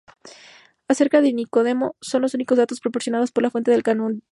[0.87, 4.19] Acerca de Nicodemo, son los únicos datos proporcionados por la fuente del canon bíblico.